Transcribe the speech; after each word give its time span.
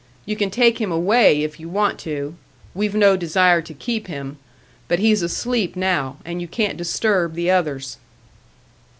You 0.25 0.35
can 0.35 0.49
take 0.49 0.81
him 0.81 0.91
away, 0.91 1.43
if 1.43 1.59
you 1.59 1.69
want 1.69 1.99
to. 1.99 2.33
We've 2.73 2.95
no 2.95 3.15
desire 3.15 3.61
to 3.61 3.71
keep 3.75 4.07
him. 4.07 4.39
But 4.87 4.97
he's 4.97 5.21
asleep 5.21 5.75
now, 5.75 6.17
and 6.25 6.41
you 6.41 6.47
can't 6.47 6.75
disturb 6.75 7.35
the 7.35 7.51
others." 7.51 7.97